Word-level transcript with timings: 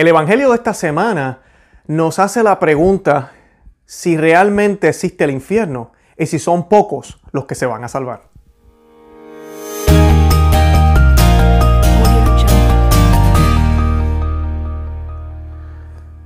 El 0.00 0.08
Evangelio 0.08 0.48
de 0.48 0.54
esta 0.54 0.72
semana 0.72 1.40
nos 1.86 2.18
hace 2.18 2.42
la 2.42 2.58
pregunta 2.58 3.32
si 3.84 4.16
realmente 4.16 4.88
existe 4.88 5.24
el 5.24 5.30
infierno 5.30 5.92
y 6.16 6.24
si 6.24 6.38
son 6.38 6.70
pocos 6.70 7.20
los 7.32 7.44
que 7.44 7.54
se 7.54 7.66
van 7.66 7.84
a 7.84 7.88
salvar. 7.88 8.22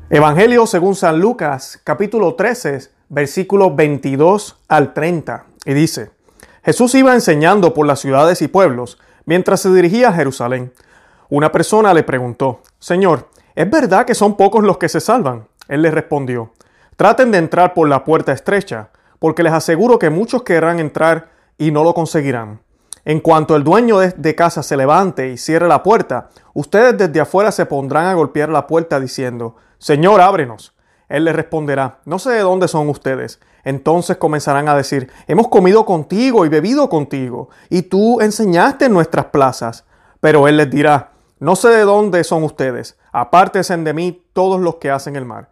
Evangelio 0.08 0.68
según 0.68 0.94
San 0.94 1.18
Lucas, 1.18 1.80
capítulo 1.82 2.36
13, 2.36 2.78
versículos 3.08 3.74
22 3.74 4.56
al 4.68 4.94
30, 4.94 5.46
y 5.64 5.74
dice, 5.74 6.12
Jesús 6.64 6.94
iba 6.94 7.12
enseñando 7.12 7.74
por 7.74 7.88
las 7.88 7.98
ciudades 7.98 8.40
y 8.40 8.46
pueblos 8.46 9.00
mientras 9.24 9.58
se 9.58 9.74
dirigía 9.74 10.10
a 10.10 10.12
Jerusalén. 10.12 10.72
Una 11.28 11.50
persona 11.50 11.92
le 11.92 12.04
preguntó, 12.04 12.60
Señor, 12.78 13.33
¿es 13.54 13.70
verdad 13.70 14.06
que 14.06 14.14
son 14.14 14.36
pocos 14.36 14.64
los 14.64 14.78
que 14.78 14.88
se 14.88 15.00
salvan? 15.00 15.46
Él 15.68 15.82
le 15.82 15.90
respondió, 15.90 16.52
traten 16.96 17.30
de 17.30 17.38
entrar 17.38 17.74
por 17.74 17.88
la 17.88 18.04
puerta 18.04 18.32
estrecha, 18.32 18.90
porque 19.18 19.42
les 19.42 19.52
aseguro 19.52 19.98
que 19.98 20.10
muchos 20.10 20.42
querrán 20.42 20.78
entrar 20.78 21.28
y 21.56 21.70
no 21.70 21.84
lo 21.84 21.94
conseguirán. 21.94 22.60
En 23.06 23.20
cuanto 23.20 23.54
el 23.54 23.64
dueño 23.64 23.98
de, 23.98 24.34
casa 24.34 24.62
se 24.62 24.76
levante 24.76 25.30
y 25.30 25.36
cierre 25.36 25.68
la 25.68 25.82
puerta, 25.82 26.30
ustedes 26.54 26.96
desde 26.96 27.20
afuera 27.20 27.52
se 27.52 27.66
pondrán 27.66 28.06
a 28.06 28.14
golpear 28.14 28.48
la 28.48 28.66
puerta 28.66 28.98
diciendo, 28.98 29.56
Señor, 29.78 30.20
ábrenos. 30.22 30.74
Él 31.08 31.24
les 31.24 31.36
responderá, 31.36 31.98
no 32.06 32.18
sé 32.18 32.30
de 32.30 32.40
dónde 32.40 32.66
son 32.66 32.88
ustedes. 32.88 33.40
Entonces 33.62 34.16
comenzarán 34.16 34.68
a 34.68 34.76
decir, 34.76 35.10
hemos 35.26 35.48
comido 35.48 35.84
contigo 35.84 36.46
y 36.46 36.48
bebido 36.48 36.88
contigo, 36.88 37.50
y 37.68 37.82
tú 37.82 38.20
enseñaste 38.22 38.86
en 38.86 38.94
nuestras 38.94 39.26
plazas. 39.26 39.84
Pero 40.20 40.48
él 40.48 40.56
les 40.56 40.70
dirá, 40.70 41.12
no 41.40 41.56
sé 41.56 41.68
de 41.68 41.82
dónde 41.82 42.22
son 42.24 42.44
ustedes, 42.44 42.98
apártense 43.12 43.76
de 43.76 43.92
mí 43.92 44.24
todos 44.32 44.60
los 44.60 44.76
que 44.76 44.90
hacen 44.90 45.16
el 45.16 45.24
mal. 45.24 45.48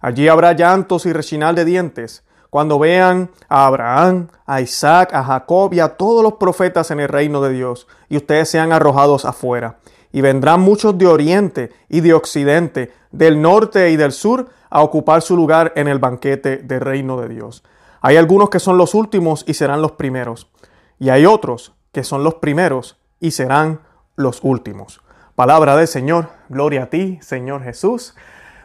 Allí 0.00 0.28
habrá 0.28 0.52
llantos 0.52 1.06
y 1.06 1.12
rechinal 1.12 1.54
de 1.54 1.64
dientes, 1.64 2.24
cuando 2.50 2.78
vean 2.78 3.30
a 3.48 3.66
Abraham, 3.66 4.28
a 4.46 4.60
Isaac, 4.60 5.12
a 5.12 5.22
Jacob 5.24 5.74
y 5.74 5.80
a 5.80 5.96
todos 5.96 6.22
los 6.22 6.34
profetas 6.34 6.90
en 6.90 7.00
el 7.00 7.08
reino 7.08 7.42
de 7.42 7.52
Dios, 7.52 7.86
y 8.08 8.16
ustedes 8.16 8.48
sean 8.48 8.72
arrojados 8.72 9.24
afuera. 9.24 9.78
Y 10.12 10.22
vendrán 10.22 10.60
muchos 10.60 10.96
de 10.96 11.06
oriente 11.06 11.70
y 11.88 12.00
de 12.00 12.14
occidente, 12.14 12.94
del 13.10 13.42
norte 13.42 13.90
y 13.90 13.96
del 13.96 14.12
sur, 14.12 14.48
a 14.70 14.82
ocupar 14.82 15.22
su 15.22 15.36
lugar 15.36 15.72
en 15.76 15.88
el 15.88 15.98
banquete 15.98 16.58
del 16.58 16.80
reino 16.80 17.20
de 17.20 17.28
Dios. 17.28 17.62
Hay 18.00 18.16
algunos 18.16 18.48
que 18.48 18.60
son 18.60 18.78
los 18.78 18.94
últimos 18.94 19.44
y 19.46 19.54
serán 19.54 19.82
los 19.82 19.92
primeros, 19.92 20.50
y 20.98 21.10
hay 21.10 21.26
otros 21.26 21.74
que 21.92 22.04
son 22.04 22.24
los 22.24 22.34
primeros 22.36 22.98
y 23.20 23.32
serán 23.32 23.80
los 24.14 24.40
últimos. 24.42 25.00
Palabra 25.36 25.76
del 25.76 25.86
Señor, 25.86 26.30
gloria 26.48 26.84
a 26.84 26.86
ti, 26.86 27.18
Señor 27.20 27.62
Jesús. 27.62 28.16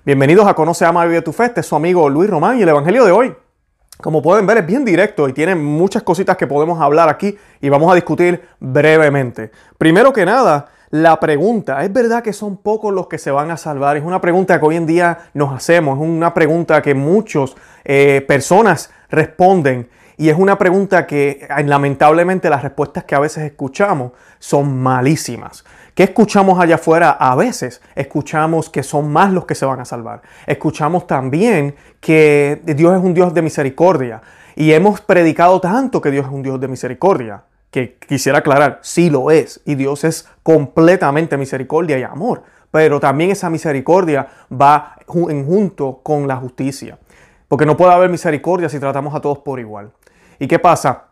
Bienvenidos 0.06 0.48
a 0.48 0.54
Conoce, 0.54 0.86
Ama, 0.86 1.04
Vive 1.04 1.22
tu 1.22 1.34
Fe, 1.34 1.48
este 1.48 1.60
es 1.60 1.66
su 1.66 1.76
amigo 1.76 2.10
Luis 2.10 2.30
Román 2.30 2.58
y 2.58 2.62
el 2.62 2.70
Evangelio 2.70 3.04
de 3.04 3.12
hoy 3.12 3.36
como 3.98 4.22
pueden 4.22 4.48
ver 4.48 4.60
es 4.60 4.66
bien 4.66 4.86
directo 4.86 5.28
y 5.28 5.34
tiene 5.34 5.54
muchas 5.54 6.02
cositas 6.02 6.38
que 6.38 6.48
podemos 6.48 6.80
hablar 6.82 7.10
aquí 7.10 7.38
y 7.60 7.68
vamos 7.68 7.92
a 7.92 7.96
discutir 7.96 8.42
brevemente. 8.60 9.52
Primero 9.78 10.14
que 10.14 10.26
nada, 10.26 10.70
la 10.90 11.20
pregunta, 11.20 11.84
¿es 11.84 11.92
verdad 11.92 12.24
que 12.24 12.32
son 12.32 12.56
pocos 12.56 12.94
los 12.94 13.08
que 13.08 13.18
se 13.18 13.32
van 13.32 13.52
a 13.52 13.58
salvar? 13.58 13.98
Es 13.98 14.04
una 14.04 14.22
pregunta 14.22 14.58
que 14.58 14.66
hoy 14.66 14.78
en 14.78 14.88
día 14.88 15.20
nos 15.34 15.54
hacemos, 15.54 16.00
es 16.00 16.04
una 16.04 16.34
pregunta 16.34 16.82
que 16.82 16.96
muchas 16.96 17.54
eh, 17.84 18.24
personas 18.26 18.92
responden 19.10 19.90
y 20.18 20.30
es 20.30 20.38
una 20.38 20.58
pregunta 20.58 21.08
que 21.08 21.48
lamentablemente 21.66 22.50
las 22.50 22.64
respuestas 22.64 23.04
que 23.04 23.16
a 23.16 23.20
veces 23.20 23.44
escuchamos 23.44 24.12
son 24.40 24.82
malísimas. 24.82 25.66
¿Qué 25.94 26.04
escuchamos 26.04 26.60
allá 26.60 26.76
afuera? 26.76 27.12
A 27.12 27.36
veces 27.36 27.82
escuchamos 27.96 28.70
que 28.70 28.82
son 28.82 29.12
más 29.12 29.34
los 29.34 29.46
que 29.46 29.56
se 29.56 29.66
van 29.66 29.80
a 29.82 29.86
salvar. 29.86 30.22
Escuchamos 30.48 31.06
también 31.06 31.76
que 32.00 32.62
Dios 32.64 32.98
es 32.98 33.04
un 33.04 33.14
Dios 33.14 33.34
de 33.34 33.42
misericordia. 33.42 34.22
Y 34.56 34.72
hemos 34.72 35.02
predicado 35.02 35.60
tanto 35.60 36.02
que 36.02 36.12
Dios 36.12 36.26
es 36.26 36.32
un 36.32 36.44
Dios 36.44 36.60
de 36.60 36.68
misericordia, 36.68 37.44
que 37.72 37.98
quisiera 38.08 38.40
aclarar, 38.40 38.80
sí 38.82 39.10
lo 39.10 39.32
es. 39.32 39.62
Y 39.66 39.76
Dios 39.76 40.04
es 40.04 40.28
completamente 40.44 41.38
misericordia 41.38 42.00
y 42.00 42.04
amor. 42.04 42.44
Pero 42.72 43.02
también 43.02 43.32
esa 43.32 43.50
misericordia 43.50 44.28
va 44.50 44.96
en 45.30 45.46
junto 45.46 46.00
con 46.04 46.28
la 46.28 46.38
justicia. 46.38 46.98
Porque 47.50 47.66
no 47.66 47.76
puede 47.76 47.92
haber 47.92 48.10
misericordia 48.10 48.70
si 48.70 48.80
tratamos 48.80 49.14
a 49.14 49.20
todos 49.20 49.40
por 49.40 49.60
igual. 49.60 49.92
¿Y 50.40 50.48
qué 50.48 50.58
pasa? 50.58 51.08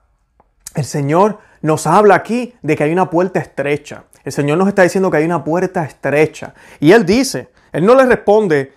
El 0.74 0.86
Señor 0.86 1.40
nos 1.62 1.86
habla 1.86 2.16
aquí 2.16 2.56
de 2.62 2.78
que 2.78 2.84
hay 2.86 2.94
una 2.94 3.10
puerta 3.10 3.40
estrecha. 3.40 4.04
El 4.30 4.34
Señor 4.34 4.60
nos 4.60 4.68
está 4.68 4.84
diciendo 4.84 5.10
que 5.10 5.18
hay 5.18 5.26
una 5.26 5.44
puerta 5.44 5.84
estrecha. 5.84 6.54
Y 6.80 6.92
Él 6.92 7.04
dice, 7.04 7.50
Él 7.72 7.84
no 7.84 7.96
le 7.96 8.06
responde, 8.06 8.74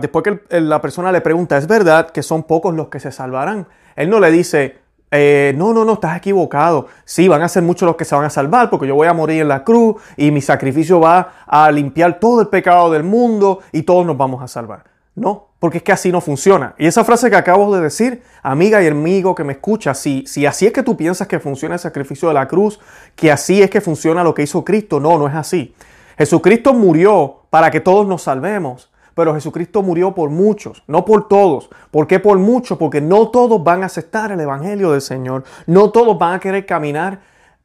después 0.00 0.22
que 0.22 0.60
la 0.60 0.80
persona 0.80 1.10
le 1.10 1.20
pregunta, 1.20 1.58
¿es 1.58 1.66
verdad 1.66 2.10
que 2.10 2.22
son 2.22 2.44
pocos 2.44 2.72
los 2.72 2.86
que 2.86 3.00
se 3.00 3.10
salvarán? 3.10 3.66
Él 3.96 4.08
no 4.08 4.20
le 4.20 4.30
dice, 4.30 4.78
eh, 5.10 5.52
no, 5.56 5.72
no, 5.72 5.84
no, 5.84 5.94
estás 5.94 6.16
equivocado. 6.16 6.86
Sí, 7.04 7.26
van 7.26 7.42
a 7.42 7.48
ser 7.48 7.64
muchos 7.64 7.84
los 7.84 7.96
que 7.96 8.04
se 8.04 8.14
van 8.14 8.26
a 8.26 8.30
salvar 8.30 8.70
porque 8.70 8.86
yo 8.86 8.94
voy 8.94 9.08
a 9.08 9.12
morir 9.12 9.42
en 9.42 9.48
la 9.48 9.64
cruz 9.64 10.00
y 10.16 10.30
mi 10.30 10.40
sacrificio 10.40 11.00
va 11.00 11.32
a 11.48 11.68
limpiar 11.72 12.20
todo 12.20 12.40
el 12.40 12.46
pecado 12.46 12.92
del 12.92 13.02
mundo 13.02 13.58
y 13.72 13.82
todos 13.82 14.06
nos 14.06 14.16
vamos 14.16 14.40
a 14.40 14.46
salvar. 14.46 14.84
No, 15.14 15.48
porque 15.58 15.78
es 15.78 15.84
que 15.84 15.92
así 15.92 16.12
no 16.12 16.20
funciona. 16.20 16.74
Y 16.78 16.86
esa 16.86 17.04
frase 17.04 17.30
que 17.30 17.36
acabo 17.36 17.74
de 17.74 17.82
decir, 17.82 18.22
amiga 18.42 18.82
y 18.82 18.86
amigo 18.86 19.34
que 19.34 19.44
me 19.44 19.54
escucha, 19.54 19.92
si, 19.94 20.24
si 20.26 20.46
así 20.46 20.66
es 20.66 20.72
que 20.72 20.82
tú 20.82 20.96
piensas 20.96 21.26
que 21.26 21.40
funciona 21.40 21.74
el 21.74 21.80
sacrificio 21.80 22.28
de 22.28 22.34
la 22.34 22.48
cruz, 22.48 22.80
que 23.16 23.30
así 23.30 23.62
es 23.62 23.70
que 23.70 23.80
funciona 23.80 24.24
lo 24.24 24.34
que 24.34 24.42
hizo 24.42 24.64
Cristo, 24.64 25.00
no, 25.00 25.18
no 25.18 25.28
es 25.28 25.34
así. 25.34 25.74
Jesucristo 26.16 26.74
murió 26.74 27.42
para 27.50 27.70
que 27.70 27.80
todos 27.80 28.06
nos 28.06 28.22
salvemos, 28.22 28.90
pero 29.14 29.34
Jesucristo 29.34 29.82
murió 29.82 30.14
por 30.14 30.30
muchos, 30.30 30.82
no 30.86 31.04
por 31.04 31.28
todos. 31.28 31.70
¿Por 31.90 32.06
qué 32.06 32.20
por 32.20 32.38
muchos? 32.38 32.78
Porque 32.78 33.00
no 33.00 33.28
todos 33.28 33.62
van 33.62 33.82
a 33.82 33.86
aceptar 33.86 34.32
el 34.32 34.40
Evangelio 34.40 34.92
del 34.92 35.00
Señor, 35.00 35.44
no 35.66 35.90
todos 35.90 36.18
van 36.18 36.34
a 36.34 36.40
querer 36.40 36.64
caminar 36.64 37.20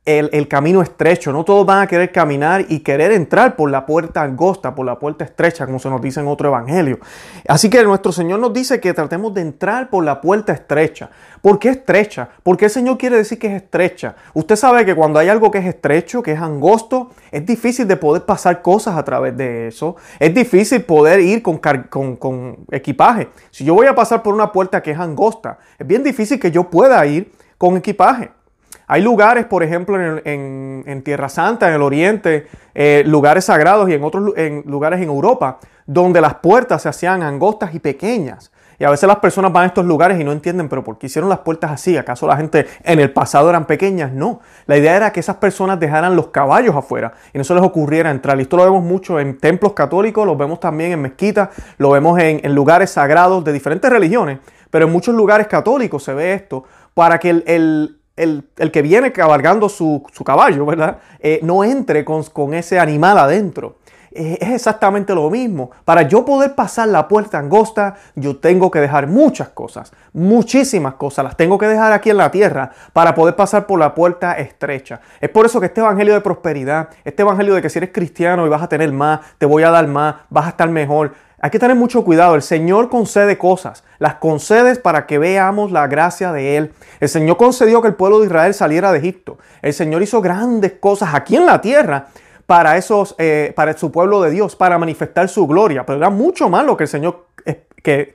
el, 0.05 0.47
camino 0.47 0.81
estrecho. 0.81 1.31
No 1.31 1.43
todos 1.43 1.65
van 1.65 1.81
a 1.81 1.87
querer 1.87 2.11
caminar 2.11 2.65
y 2.69 2.79
querer 2.79 3.11
entrar 3.11 3.55
por 3.55 3.71
la 3.71 3.85
puerta 3.85 4.21
angosta, 4.21 4.75
por 4.75 4.85
la 4.85 4.99
puerta 4.99 5.25
estrecha, 5.25 5.65
como 5.65 5.79
se 5.79 5.89
nos 5.89 6.01
dice 6.01 6.19
en 6.19 6.27
otro 6.27 6.49
evangelio. 6.49 6.99
Así 7.47 7.69
que 7.69 7.83
nuestro 7.83 8.11
Señor 8.11 8.39
nos 8.39 8.53
dice 8.53 8.79
que 8.79 8.93
tratemos 8.93 9.33
de 9.33 9.41
entrar 9.41 9.89
por 9.89 10.03
la 10.03 10.21
puerta 10.21 10.53
estrecha. 10.53 11.09
¿Por 11.41 11.57
qué 11.59 11.69
estrecha? 11.69 12.29
Porque 12.43 12.65
el 12.65 12.71
Señor 12.71 12.97
quiere 12.97 13.17
decir 13.17 13.39
que 13.39 13.47
es 13.47 13.53
estrecha. 13.53 14.15
Usted 14.33 14.55
sabe 14.55 14.85
que 14.85 14.95
cuando 14.95 15.19
hay 15.19 15.29
algo 15.29 15.49
que 15.49 15.57
es 15.57 15.65
estrecho, 15.65 16.21
que 16.21 16.33
es 16.33 16.39
angosto, 16.39 17.11
es 17.31 17.45
difícil 17.45 17.87
de 17.87 17.97
poder 17.97 18.23
pasar 18.23 18.61
cosas 18.61 18.95
a 18.95 19.03
través 19.03 19.35
de 19.35 19.67
eso. 19.67 19.95
Es 20.19 20.33
difícil 20.33 20.83
poder 20.83 21.19
ir 21.19 21.41
con, 21.41 21.59
con, 21.89 22.15
con 22.15 22.57
equipaje. 22.71 23.29
Si 23.49 23.65
yo 23.65 23.73
voy 23.73 23.87
a 23.87 23.95
pasar 23.95 24.21
por 24.21 24.33
una 24.35 24.51
puerta 24.51 24.83
que 24.83 24.91
es 24.91 24.99
angosta, 24.99 25.57
es 25.79 25.87
bien 25.87 26.03
difícil 26.03 26.39
que 26.39 26.51
yo 26.51 26.69
pueda 26.69 27.03
ir 27.05 27.31
con 27.57 27.77
equipaje. 27.77 28.34
Hay 28.87 29.01
lugares, 29.01 29.45
por 29.45 29.63
ejemplo, 29.63 29.97
en, 30.23 31.01
Tierra 31.03 31.29
Santa, 31.29 31.67
en 31.69 31.75
el 31.75 31.81
Oriente, 31.81 32.47
eh, 32.73 33.03
lugares 33.05 33.45
sagrados 33.45 33.89
y 33.89 33.93
en 33.93 34.03
otros 34.03 34.33
lugares 34.65 35.01
en 35.01 35.09
Europa, 35.09 35.59
donde 35.85 36.21
las 36.21 36.35
puertas 36.35 36.81
se 36.81 36.89
hacían 36.89 37.23
angostas 37.23 37.73
y 37.73 37.79
pequeñas. 37.79 38.51
Y 38.77 38.83
a 38.83 38.89
veces 38.89 39.07
las 39.07 39.19
personas 39.19 39.53
van 39.53 39.63
a 39.63 39.67
estos 39.67 39.85
lugares 39.85 40.19
y 40.19 40.23
no 40.23 40.31
entienden, 40.31 40.67
pero 40.67 40.83
¿por 40.83 40.97
qué 40.97 41.07
hicieron 41.07 41.29
las 41.29 41.39
puertas 41.39 41.71
así? 41.71 41.95
¿Acaso 41.97 42.27
la 42.27 42.35
gente 42.35 42.67
en 42.83 42.99
el 42.99 43.11
pasado 43.11 43.49
eran 43.49 43.65
pequeñas? 43.65 44.11
No. 44.11 44.41
La 44.65 44.77
idea 44.77 44.95
era 44.95 45.13
que 45.13 45.21
esas 45.21 45.37
personas 45.37 45.79
dejaran 45.79 46.15
los 46.15 46.27
caballos 46.27 46.75
afuera 46.75 47.13
y 47.33 47.37
no 47.37 47.43
se 47.43 47.53
les 47.53 47.63
ocurriera 47.63 48.11
entrar. 48.11 48.37
Y 48.37 48.41
esto 48.41 48.57
lo 48.57 48.65
vemos 48.65 48.83
mucho 48.83 49.19
en 49.19 49.37
templos 49.37 49.73
católicos, 49.73 50.25
lo 50.25 50.35
vemos 50.35 50.59
también 50.59 50.91
en 50.91 51.01
mezquitas, 51.01 51.49
lo 51.77 51.91
vemos 51.91 52.19
en, 52.19 52.53
lugares 52.53 52.89
sagrados 52.89 53.43
de 53.43 53.53
diferentes 53.53 53.89
religiones, 53.89 54.39
pero 54.69 54.85
en 54.85 54.91
muchos 54.91 55.15
lugares 55.15 55.47
católicos 55.47 56.03
se 56.03 56.13
ve 56.13 56.33
esto 56.33 56.65
para 56.93 57.17
que 57.17 57.29
el, 57.29 57.99
que 58.71 58.81
viene 58.81 59.11
cabalgando 59.11 59.67
su, 59.69 60.03
caballo, 60.25 60.65
¿verdad? 60.65 60.99
Eh, 61.19 61.39
no 61.43 61.63
entre 61.63 62.05
con, 62.05 62.53
ese 62.53 62.79
animal 62.79 63.17
adentro. 63.17 63.77
Es 64.15 64.49
exactamente 64.49 65.13
lo 65.13 65.29
mismo. 65.29 65.71
Para 65.83 66.03
yo 66.03 66.23
poder 66.23 66.55
pasar 66.55 66.87
la 66.87 67.05
puerta 67.05 67.37
angosta, 67.37 67.95
yo 68.15 68.37
tengo 68.37 68.71
que 68.71 68.79
dejar 68.79 69.07
muchas 69.07 69.49
cosas, 69.49 69.91
muchísimas 70.13 70.93
cosas, 70.93 71.25
las 71.25 71.35
tengo 71.35 71.57
que 71.57 71.67
dejar 71.67 71.91
aquí 71.91 72.11
en 72.11 72.17
la 72.17 72.31
tierra 72.31 72.71
para 72.93 73.13
poder 73.13 73.35
pasar 73.35 73.67
por 73.67 73.77
la 73.77 73.93
puerta 73.93 74.31
estrecha. 74.37 75.01
Es 75.19 75.29
por 75.29 75.45
eso 75.45 75.59
que 75.59 75.65
este 75.65 75.81
evangelio 75.81 76.13
de 76.13 76.21
prosperidad, 76.21 76.87
este 77.03 77.23
evangelio 77.23 77.55
de 77.55 77.61
que 77.61 77.69
si 77.69 77.79
eres 77.79 77.89
cristiano 77.91 78.45
y 78.45 78.49
vas 78.49 78.63
a 78.63 78.69
tener 78.69 78.93
más, 78.93 79.19
te 79.37 79.45
voy 79.45 79.63
a 79.63 79.69
dar 79.69 79.85
más, 79.87 80.15
vas 80.29 80.45
a 80.45 80.49
estar 80.49 80.69
mejor, 80.69 81.11
hay 81.45 81.51
que 81.51 81.59
tener 81.59 81.75
mucho 81.75 82.03
cuidado. 82.03 82.33
El 82.33 82.41
Señor 82.41 82.89
concede 82.89 83.37
cosas. 83.37 83.83
Las 83.99 84.15
concedes 84.15 84.79
para 84.79 85.05
que 85.05 85.19
veamos 85.19 85.71
la 85.71 85.85
gracia 85.85 86.31
de 86.31 86.57
Él. 86.57 86.73
El 86.99 87.07
Señor 87.07 87.37
concedió 87.37 87.83
que 87.83 87.89
el 87.89 87.93
pueblo 87.93 88.19
de 88.19 88.25
Israel 88.25 88.53
saliera 88.53 88.91
de 88.91 88.97
Egipto. 88.97 89.37
El 89.61 89.73
Señor 89.73 90.01
hizo 90.01 90.21
grandes 90.21 90.71
cosas 90.79 91.13
aquí 91.13 91.35
en 91.35 91.45
la 91.45 91.61
tierra 91.61 92.07
para, 92.45 92.77
esos, 92.77 93.15
eh, 93.17 93.53
para 93.55 93.77
su 93.77 93.91
pueblo 93.91 94.21
de 94.21 94.31
Dios, 94.31 94.55
para 94.55 94.77
manifestar 94.77 95.29
su 95.29 95.47
gloria. 95.47 95.85
Pero 95.85 95.97
era 95.97 96.09
mucho 96.09 96.49
más 96.49 96.65
lo 96.65 96.77
que 96.77 96.83
el 96.83 96.89
Señor 96.89 97.27
eh, 97.45 97.65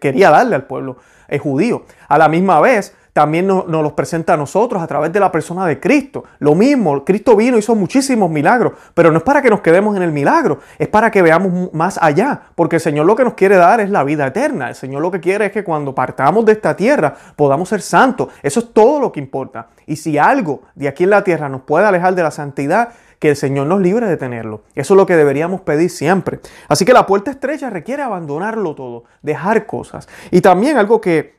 quería 0.00 0.30
darle 0.30 0.56
al 0.56 0.64
pueblo 0.64 0.96
judío. 1.40 1.84
A 2.08 2.18
la 2.18 2.28
misma 2.28 2.60
vez, 2.60 2.94
también 3.12 3.46
nos, 3.46 3.66
los 3.66 3.92
presenta 3.92 4.34
a 4.34 4.36
nosotros 4.36 4.82
a 4.82 4.86
través 4.86 5.12
de 5.12 5.20
la 5.20 5.32
persona 5.32 5.66
de 5.66 5.80
Cristo. 5.80 6.24
Lo 6.38 6.54
mismo, 6.54 7.04
Cristo 7.04 7.36
vino, 7.36 7.58
hizo 7.58 7.74
muchísimos 7.74 8.30
milagros, 8.30 8.74
pero 8.94 9.10
no 9.10 9.18
es 9.18 9.24
para 9.24 9.42
que 9.42 9.50
nos 9.50 9.60
quedemos 9.60 9.96
en 9.96 10.02
el 10.02 10.12
milagro, 10.12 10.60
es 10.78 10.88
para 10.88 11.10
que 11.10 11.22
veamos 11.22 11.72
más 11.72 11.98
allá, 12.00 12.40
porque 12.54 12.76
el 12.76 12.80
Señor 12.80 13.06
lo 13.06 13.16
que 13.16 13.24
nos 13.24 13.34
quiere 13.34 13.56
dar 13.56 13.80
es 13.80 13.90
la 13.90 14.04
vida 14.04 14.26
eterna. 14.26 14.68
El 14.68 14.74
Señor 14.74 15.02
lo 15.02 15.10
que 15.10 15.20
quiere 15.20 15.46
es 15.46 15.52
que 15.52 15.64
cuando 15.64 15.94
partamos 15.94 16.44
de 16.44 16.52
esta 16.52 16.76
tierra 16.76 17.14
podamos 17.36 17.68
ser 17.68 17.82
santos. 17.82 18.28
Eso 18.42 18.60
es 18.60 18.72
todo 18.72 19.00
lo 19.00 19.12
que 19.12 19.20
importa. 19.20 19.68
Y 19.86 19.96
si 19.96 20.16
algo 20.18 20.62
de 20.74 20.88
aquí 20.88 21.04
en 21.04 21.10
la 21.10 21.24
tierra 21.24 21.48
nos 21.48 21.62
puede 21.62 21.86
alejar 21.86 22.14
de 22.14 22.22
la 22.22 22.30
santidad, 22.30 22.90
que 23.20 23.28
el 23.28 23.36
Señor 23.36 23.68
nos 23.68 23.80
libre 23.80 24.06
de 24.06 24.16
tenerlo. 24.16 24.62
Eso 24.74 24.94
es 24.94 24.96
lo 24.96 25.06
que 25.06 25.14
deberíamos 25.14 25.60
pedir 25.60 25.90
siempre. 25.90 26.40
Así 26.68 26.84
que 26.84 26.92
la 26.92 27.06
puerta 27.06 27.30
estrecha 27.30 27.70
requiere 27.70 28.02
abandonarlo 28.02 28.74
todo, 28.74 29.04
dejar 29.22 29.66
cosas. 29.66 30.08
Y 30.32 30.40
también 30.40 30.76
algo 30.78 31.00
que 31.00 31.38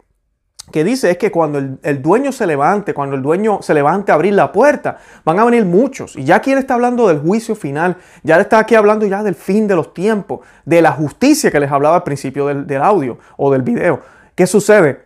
que 0.72 0.83
dice 0.83 1.12
es 1.12 1.18
que 1.18 1.31
cuando 1.31 1.60
el, 1.60 2.01
dueño 2.01 2.31
se 2.31 2.48
levante, 2.48 2.94
cuando 2.94 3.16
el 3.16 3.22
dueño 3.22 3.60
se 3.62 3.74
levante 3.74 4.12
a 4.12 4.16
abrir 4.16 4.33
la 4.33 4.51
puerta, 4.51 4.98
van 5.25 5.39
a 5.39 5.45
venir 5.45 5.66
muchos. 5.66 6.16
Y 6.16 6.24
ya 6.24 6.38
aquí 6.38 6.51
él 6.51 6.60
está 6.60 6.75
hablando 6.75 7.07
del 7.07 7.19
juicio 7.19 7.56
final, 7.56 7.98
ya 8.24 8.36
él 8.36 8.42
está 8.42 8.60
aquí 8.60 8.75
hablando 8.75 9.06
ya 9.06 9.22
del 9.22 9.36
fin 9.36 9.68
de 9.68 9.75
los 9.75 9.94
tiempos, 9.94 10.39
de 10.66 10.81
la 10.81 10.92
justicia 10.92 11.51
que 11.51 11.60
les 11.60 11.72
hablaba 11.72 11.98
al 11.98 12.04
principio 12.04 12.48
del, 12.48 12.66
del 12.66 12.81
audio 12.81 13.19
o 13.38 13.51
del 13.51 13.63
video. 13.63 14.01
¿Qué 14.33 14.48
sucede? 14.48 15.06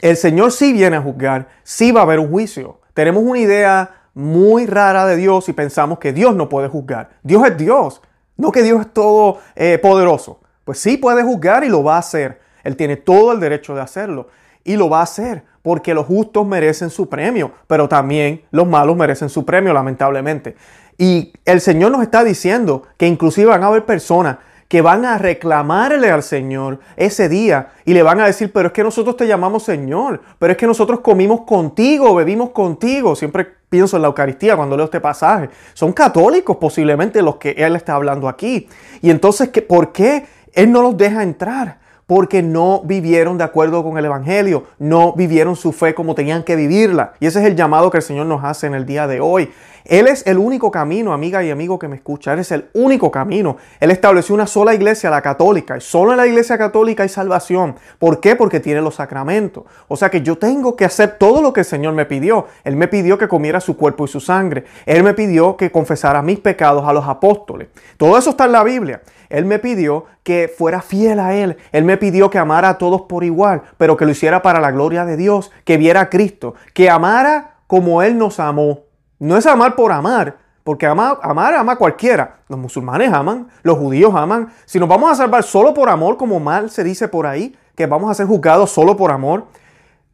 El 0.00 0.16
Señor 0.16 0.50
sí 0.50 0.72
viene 0.72 0.96
a 0.96 1.02
juzgar, 1.02 1.48
sí 1.62 1.92
va 1.92 2.00
a 2.00 2.04
haber 2.04 2.18
un 2.18 2.30
juicio. 2.30 2.80
Tenemos 2.94 3.22
una 3.22 3.38
idea 3.38 4.03
muy 4.14 4.66
rara 4.66 5.06
de 5.06 5.16
Dios 5.16 5.48
y 5.48 5.52
pensamos 5.52 5.98
que 5.98 6.12
Dios 6.12 6.34
no 6.34 6.48
puede 6.48 6.68
juzgar. 6.68 7.10
Dios 7.22 7.46
es 7.46 7.56
Dios, 7.56 8.00
no 8.36 8.52
que 8.52 8.62
Dios 8.62 8.80
es 8.80 8.92
todo 8.92 9.38
eh, 9.56 9.78
poderoso. 9.78 10.40
Pues 10.64 10.78
sí 10.78 10.96
puede 10.96 11.22
juzgar 11.22 11.64
y 11.64 11.68
lo 11.68 11.82
va 11.82 11.96
a 11.96 11.98
hacer. 11.98 12.40
Él 12.62 12.76
tiene 12.76 12.96
todo 12.96 13.32
el 13.32 13.40
derecho 13.40 13.74
de 13.74 13.82
hacerlo 13.82 14.28
y 14.64 14.76
lo 14.76 14.88
va 14.88 15.00
a 15.00 15.04
hacer 15.04 15.44
porque 15.64 15.94
los 15.94 16.06
justos 16.06 16.46
merecen 16.46 16.90
su 16.90 17.08
premio, 17.08 17.52
pero 17.66 17.88
también 17.88 18.42
los 18.50 18.66
malos 18.66 18.96
merecen 18.96 19.30
su 19.30 19.46
premio, 19.46 19.72
lamentablemente. 19.72 20.56
Y 20.98 21.32
el 21.44 21.60
Señor 21.60 21.90
nos 21.90 22.02
está 22.02 22.22
diciendo 22.22 22.82
que 22.98 23.06
inclusive 23.06 23.46
van 23.46 23.62
a 23.62 23.68
haber 23.68 23.84
personas 23.84 24.36
que 24.68 24.82
van 24.82 25.04
a 25.04 25.18
reclamarle 25.18 26.10
al 26.10 26.22
Señor 26.22 26.80
ese 26.96 27.28
día 27.28 27.72
y 27.84 27.94
le 27.94 28.02
van 28.02 28.20
a 28.20 28.26
decir, 28.26 28.52
pero 28.52 28.68
es 28.68 28.72
que 28.72 28.82
nosotros 28.82 29.16
te 29.16 29.26
llamamos 29.26 29.62
Señor, 29.62 30.20
pero 30.38 30.52
es 30.52 30.58
que 30.58 30.66
nosotros 30.66 31.00
comimos 31.00 31.42
contigo, 31.42 32.14
bebimos 32.14 32.50
contigo. 32.50 33.14
Siempre 33.16 33.46
pienso 33.74 33.96
en 33.96 34.02
la 34.02 34.08
Eucaristía 34.08 34.54
cuando 34.54 34.76
leo 34.76 34.84
este 34.84 35.00
pasaje. 35.00 35.50
Son 35.72 35.92
católicos 35.92 36.58
posiblemente 36.58 37.20
los 37.20 37.38
que 37.38 37.50
Él 37.58 37.74
está 37.74 37.96
hablando 37.96 38.28
aquí. 38.28 38.68
Y 39.02 39.10
entonces, 39.10 39.48
¿por 39.68 39.90
qué 39.90 40.24
Él 40.52 40.70
no 40.70 40.80
los 40.80 40.96
deja 40.96 41.24
entrar? 41.24 41.80
Porque 42.06 42.42
no 42.42 42.82
vivieron 42.84 43.38
de 43.38 43.44
acuerdo 43.44 43.82
con 43.82 43.98
el 43.98 44.04
Evangelio, 44.04 44.64
no 44.78 45.12
vivieron 45.14 45.56
su 45.56 45.72
fe 45.72 45.94
como 45.94 46.14
tenían 46.14 46.42
que 46.42 46.56
vivirla. 46.56 47.14
Y 47.20 47.26
ese 47.26 47.40
es 47.40 47.46
el 47.46 47.56
llamado 47.56 47.90
que 47.90 47.98
el 47.98 48.02
Señor 48.02 48.26
nos 48.26 48.44
hace 48.44 48.66
en 48.66 48.74
el 48.74 48.86
día 48.86 49.06
de 49.06 49.20
hoy. 49.20 49.50
Él 49.84 50.06
es 50.06 50.26
el 50.26 50.38
único 50.38 50.70
camino, 50.70 51.12
amiga 51.12 51.44
y 51.44 51.50
amigo 51.50 51.78
que 51.78 51.88
me 51.88 51.96
escucha. 51.96 52.32
Él 52.32 52.38
es 52.38 52.50
el 52.52 52.70
único 52.72 53.10
camino. 53.10 53.58
Él 53.80 53.90
estableció 53.90 54.34
una 54.34 54.46
sola 54.46 54.74
iglesia, 54.74 55.10
la 55.10 55.20
católica. 55.20 55.76
Y 55.76 55.82
solo 55.82 56.12
en 56.12 56.16
la 56.16 56.26
iglesia 56.26 56.56
católica 56.56 57.02
hay 57.02 57.10
salvación. 57.10 57.76
¿Por 57.98 58.20
qué? 58.20 58.34
Porque 58.34 58.60
tiene 58.60 58.80
los 58.80 58.94
sacramentos. 58.94 59.64
O 59.88 59.96
sea 59.96 60.10
que 60.10 60.22
yo 60.22 60.38
tengo 60.38 60.74
que 60.74 60.86
hacer 60.86 61.18
todo 61.18 61.42
lo 61.42 61.52
que 61.52 61.60
el 61.60 61.66
Señor 61.66 61.92
me 61.92 62.06
pidió. 62.06 62.46
Él 62.64 62.76
me 62.76 62.88
pidió 62.88 63.18
que 63.18 63.28
comiera 63.28 63.60
su 63.60 63.76
cuerpo 63.76 64.06
y 64.06 64.08
su 64.08 64.20
sangre. 64.20 64.64
Él 64.86 65.02
me 65.02 65.12
pidió 65.12 65.58
que 65.58 65.70
confesara 65.70 66.22
mis 66.22 66.40
pecados 66.40 66.86
a 66.86 66.92
los 66.94 67.06
apóstoles. 67.06 67.68
Todo 67.98 68.16
eso 68.16 68.30
está 68.30 68.46
en 68.46 68.52
la 68.52 68.64
Biblia. 68.64 69.02
Él 69.28 69.44
me 69.44 69.58
pidió 69.58 70.06
que 70.22 70.52
fuera 70.54 70.80
fiel 70.80 71.20
a 71.20 71.34
Él. 71.34 71.56
Él 71.72 71.84
me 71.84 71.96
pidió 71.96 72.30
que 72.30 72.38
amara 72.38 72.70
a 72.70 72.78
todos 72.78 73.02
por 73.02 73.24
igual, 73.24 73.62
pero 73.76 73.96
que 73.96 74.04
lo 74.04 74.10
hiciera 74.10 74.42
para 74.42 74.60
la 74.60 74.70
gloria 74.70 75.04
de 75.04 75.16
Dios, 75.16 75.50
que 75.64 75.76
viera 75.76 76.02
a 76.02 76.10
Cristo, 76.10 76.54
que 76.72 76.90
amara 76.90 77.56
como 77.66 78.02
Él 78.02 78.18
nos 78.18 78.40
amó. 78.40 78.80
No 79.18 79.36
es 79.36 79.46
amar 79.46 79.74
por 79.74 79.92
amar, 79.92 80.36
porque 80.64 80.86
amar, 80.86 81.18
amar 81.22 81.54
ama 81.54 81.76
cualquiera. 81.76 82.36
Los 82.48 82.58
musulmanes 82.58 83.12
aman, 83.12 83.48
los 83.62 83.78
judíos 83.78 84.14
aman. 84.14 84.48
Si 84.64 84.78
nos 84.78 84.88
vamos 84.88 85.12
a 85.12 85.14
salvar 85.14 85.42
solo 85.42 85.74
por 85.74 85.88
amor, 85.88 86.16
como 86.16 86.40
mal 86.40 86.70
se 86.70 86.82
dice 86.82 87.08
por 87.08 87.26
ahí, 87.26 87.56
que 87.74 87.86
vamos 87.86 88.10
a 88.10 88.14
ser 88.14 88.26
juzgados 88.26 88.70
solo 88.70 88.96
por 88.96 89.10
amor, 89.10 89.46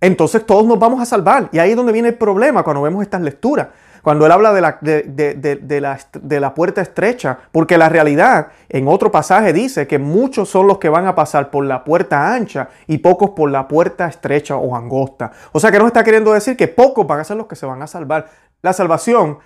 entonces 0.01 0.45
todos 0.47 0.65
nos 0.67 0.79
vamos 0.79 1.01
a 1.01 1.05
salvar. 1.05 1.49
Y 1.53 1.59
ahí 1.59 1.71
es 1.71 1.77
donde 1.77 1.93
viene 1.93 2.09
el 2.09 2.15
problema 2.15 2.63
cuando 2.63 2.83
vemos 2.83 3.03
estas 3.03 3.21
lecturas. 3.21 3.69
Cuando 4.03 4.27
él 4.27 4.33
habla 4.33 4.53
de 4.53 4.61
la, 4.61 4.79
de, 4.81 5.81
la, 5.81 5.99
de 6.21 6.41
la 6.41 6.55
puerta 6.55 6.81
estrecha, 6.81 7.39
porque 7.53 7.77
la 7.77 7.89
realidad 7.89 8.49
en 8.69 8.89
otro 8.89 9.11
pasaje 9.11 9.53
dice 9.53 9.87
que 9.87 9.99
muchos 9.99 10.49
son 10.49 10.67
los 10.67 10.79
que 10.79 10.89
van 10.89 11.07
a 11.07 11.15
pasar 11.15 11.51
por 11.51 11.65
la 11.65 11.85
puerta 11.85 12.33
ancha 12.33 12.69
y 12.87 12.99
pocos 12.99 13.31
por 13.31 13.51
la 13.51 13.69
puerta 13.69 14.07
estrecha 14.07 14.57
o 14.57 14.75
angosta. 14.75 15.33
O 15.53 15.61
sea 15.61 15.71
que 15.71 15.79
no 15.79 15.87
está 15.87 16.03
queriendo 16.03 16.33
decir 16.33 16.57
que 16.57 16.69
pocos 16.69 17.07
van 17.07 17.21
a 17.21 17.25
ser 17.25 17.37
los 17.37 17.47
que 17.47 17.57
se 17.57 17.67
van 17.67 17.83
a 17.83 17.87
salvar. 17.87 18.29
La 18.63 18.73
salvación 18.73 19.39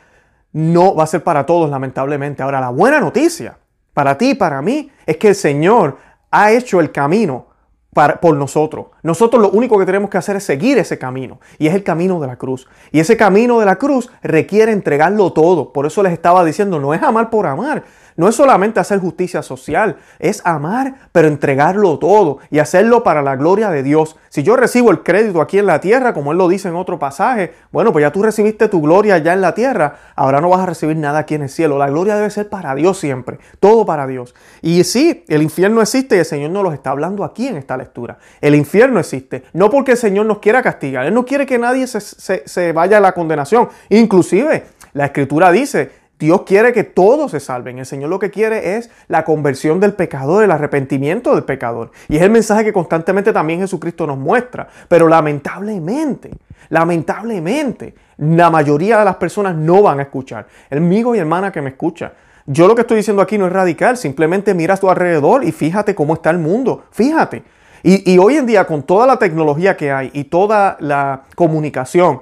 no 0.52 0.94
va 0.94 1.04
a 1.04 1.08
ser 1.08 1.22
para 1.24 1.44
todos, 1.44 1.68
lamentablemente. 1.68 2.42
Ahora, 2.42 2.60
la 2.60 2.70
buena 2.70 3.00
noticia 3.00 3.58
para 3.92 4.16
ti 4.16 4.30
y 4.30 4.34
para 4.34 4.62
mí 4.62 4.90
es 5.06 5.16
que 5.16 5.28
el 5.28 5.34
Señor 5.34 5.98
ha 6.30 6.52
hecho 6.52 6.80
el 6.80 6.92
camino 6.92 7.46
por 7.94 8.36
nosotros. 8.36 8.86
Nosotros 9.02 9.40
lo 9.40 9.50
único 9.50 9.78
que 9.78 9.86
tenemos 9.86 10.10
que 10.10 10.18
hacer 10.18 10.36
es 10.36 10.44
seguir 10.44 10.76
ese 10.78 10.98
camino 10.98 11.38
y 11.58 11.68
es 11.68 11.74
el 11.74 11.82
camino 11.82 12.20
de 12.20 12.26
la 12.26 12.36
cruz. 12.36 12.66
Y 12.92 13.00
ese 13.00 13.16
camino 13.16 13.60
de 13.60 13.66
la 13.66 13.76
cruz 13.76 14.10
requiere 14.22 14.72
entregarlo 14.72 15.32
todo. 15.32 15.72
Por 15.72 15.86
eso 15.86 16.02
les 16.02 16.12
estaba 16.12 16.44
diciendo, 16.44 16.80
no 16.80 16.92
es 16.92 17.02
amar 17.02 17.30
por 17.30 17.46
amar, 17.46 17.84
no 18.16 18.28
es 18.28 18.34
solamente 18.34 18.80
hacer 18.80 18.98
justicia 18.98 19.42
social, 19.42 19.96
es 20.18 20.40
amar, 20.44 21.08
pero 21.12 21.28
entregarlo 21.28 21.98
todo 21.98 22.38
y 22.50 22.58
hacerlo 22.58 23.02
para 23.02 23.22
la 23.22 23.36
gloria 23.36 23.70
de 23.70 23.82
Dios. 23.82 24.16
Si 24.28 24.42
yo 24.42 24.56
recibo 24.56 24.90
el 24.90 25.02
crédito 25.02 25.40
aquí 25.40 25.58
en 25.58 25.66
la 25.66 25.80
tierra, 25.80 26.12
como 26.12 26.32
él 26.32 26.38
lo 26.38 26.48
dice 26.48 26.68
en 26.68 26.76
otro 26.76 26.98
pasaje, 26.98 27.54
bueno, 27.72 27.92
pues 27.92 28.02
ya 28.02 28.12
tú 28.12 28.22
recibiste 28.22 28.68
tu 28.68 28.80
gloria 28.82 29.14
allá 29.16 29.32
en 29.32 29.40
la 29.40 29.54
tierra, 29.54 29.96
ahora 30.16 30.40
no 30.40 30.48
vas 30.48 30.60
a 30.60 30.66
recibir 30.66 30.96
nada 30.96 31.20
aquí 31.20 31.34
en 31.34 31.42
el 31.42 31.48
cielo. 31.48 31.78
La 31.78 31.88
gloria 31.88 32.16
debe 32.16 32.30
ser 32.30 32.48
para 32.48 32.74
Dios 32.74 32.98
siempre, 32.98 33.38
todo 33.60 33.86
para 33.86 34.06
Dios. 34.06 34.34
Y 34.62 34.84
sí, 34.84 35.24
el 35.28 35.42
infierno 35.42 35.80
existe 35.80 36.16
y 36.16 36.20
el 36.20 36.24
Señor 36.24 36.50
nos 36.50 36.64
lo 36.64 36.72
está 36.72 36.90
hablando 36.90 37.24
aquí 37.24 37.48
en 37.48 37.56
esta 37.56 37.76
lectura. 37.76 38.18
El 38.40 38.54
infierno 38.54 39.00
existe, 39.00 39.44
no 39.52 39.70
porque 39.70 39.92
el 39.92 39.98
Señor 39.98 40.26
nos 40.26 40.38
quiera 40.38 40.62
castigar, 40.62 41.06
Él 41.06 41.14
no 41.14 41.24
quiere 41.24 41.46
que 41.46 41.58
nadie 41.58 41.86
se, 41.86 42.00
se 42.00 42.72
vaya 42.72 42.98
a 42.98 43.00
la 43.00 43.12
condenación. 43.12 43.68
Inclusive, 43.88 44.64
la 44.92 45.06
escritura 45.06 45.50
dice, 45.50 46.03
Dios 46.18 46.42
quiere 46.42 46.72
que 46.72 46.84
todos 46.84 47.32
se 47.32 47.40
salven. 47.40 47.78
El 47.78 47.86
Señor 47.86 48.08
lo 48.08 48.18
que 48.18 48.30
quiere 48.30 48.76
es 48.76 48.90
la 49.08 49.24
conversión 49.24 49.80
del 49.80 49.94
pecador, 49.94 50.44
el 50.44 50.50
arrepentimiento 50.50 51.34
del 51.34 51.44
pecador. 51.44 51.90
Y 52.08 52.16
es 52.16 52.22
el 52.22 52.30
mensaje 52.30 52.64
que 52.64 52.72
constantemente 52.72 53.32
también 53.32 53.60
Jesucristo 53.60 54.06
nos 54.06 54.18
muestra. 54.18 54.68
Pero 54.88 55.08
lamentablemente, 55.08 56.30
lamentablemente, 56.68 57.94
la 58.18 58.48
mayoría 58.48 58.98
de 58.98 59.04
las 59.04 59.16
personas 59.16 59.56
no 59.56 59.82
van 59.82 59.98
a 59.98 60.02
escuchar. 60.02 60.46
El 60.70 60.78
amigo 60.78 61.14
y 61.14 61.18
hermana 61.18 61.50
que 61.50 61.60
me 61.60 61.70
escucha, 61.70 62.12
yo 62.46 62.68
lo 62.68 62.74
que 62.74 62.82
estoy 62.82 62.98
diciendo 62.98 63.22
aquí 63.22 63.36
no 63.36 63.46
es 63.46 63.52
radical, 63.52 63.96
simplemente 63.96 64.54
mira 64.54 64.74
a 64.74 64.76
tu 64.76 64.88
alrededor 64.88 65.44
y 65.44 65.50
fíjate 65.50 65.94
cómo 65.94 66.14
está 66.14 66.30
el 66.30 66.38
mundo. 66.38 66.84
Fíjate. 66.92 67.42
Y, 67.82 68.12
y 68.12 68.18
hoy 68.18 68.36
en 68.36 68.46
día, 68.46 68.66
con 68.66 68.82
toda 68.82 69.06
la 69.06 69.18
tecnología 69.18 69.76
que 69.76 69.90
hay 69.90 70.10
y 70.14 70.24
toda 70.24 70.76
la 70.80 71.24
comunicación, 71.34 72.20